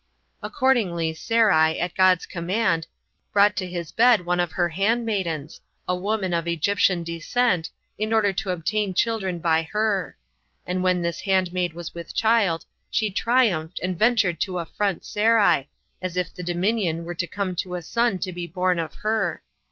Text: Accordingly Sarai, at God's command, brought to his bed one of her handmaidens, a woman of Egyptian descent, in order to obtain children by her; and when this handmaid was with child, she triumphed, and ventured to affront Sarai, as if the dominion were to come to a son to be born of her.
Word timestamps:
Accordingly 0.41 1.13
Sarai, 1.13 1.79
at 1.79 1.93
God's 1.93 2.25
command, 2.25 2.87
brought 3.31 3.55
to 3.57 3.67
his 3.67 3.91
bed 3.91 4.25
one 4.25 4.39
of 4.39 4.53
her 4.53 4.69
handmaidens, 4.69 5.61
a 5.87 5.95
woman 5.95 6.33
of 6.33 6.47
Egyptian 6.47 7.03
descent, 7.03 7.69
in 7.99 8.11
order 8.11 8.33
to 8.33 8.49
obtain 8.49 8.95
children 8.95 9.37
by 9.37 9.61
her; 9.61 10.17
and 10.65 10.81
when 10.81 11.03
this 11.03 11.19
handmaid 11.19 11.73
was 11.73 11.93
with 11.93 12.15
child, 12.15 12.65
she 12.89 13.11
triumphed, 13.11 13.79
and 13.83 13.99
ventured 13.99 14.39
to 14.39 14.57
affront 14.57 15.05
Sarai, 15.05 15.69
as 16.01 16.17
if 16.17 16.33
the 16.33 16.41
dominion 16.41 17.05
were 17.05 17.13
to 17.13 17.27
come 17.27 17.55
to 17.57 17.75
a 17.75 17.83
son 17.83 18.17
to 18.25 18.31
be 18.31 18.47
born 18.47 18.79
of 18.79 18.95
her. 19.05 19.43